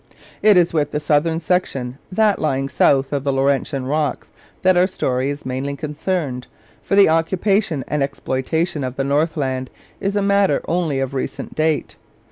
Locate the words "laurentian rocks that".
3.31-4.75